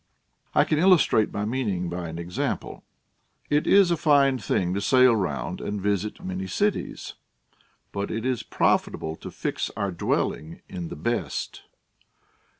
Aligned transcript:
I 0.55 0.63
can 0.63 0.79
illustrate 0.79 1.31
my 1.31 1.45
meaning 1.45 1.87
by 1.87 2.09
an 2.09 2.17
example. 2.17 2.83
It 3.51 3.67
is 3.67 3.91
a 3.91 3.95
fine 3.97 4.39
thing 4.39 4.73
to 4.73 4.81
sail 4.81 5.15
round 5.15 5.61
and 5.61 5.79
visit 5.79 6.25
many 6.25 6.47
cities, 6.47 7.13
but 7.91 8.09
it 8.09 8.25
is 8.25 8.41
profitable 8.41 9.15
to 9.17 9.29
fix 9.29 9.69
our 9.77 9.91
dwellii;g 9.91 10.61
in 10.67 10.87
the 10.87 10.95
best. 10.95 11.61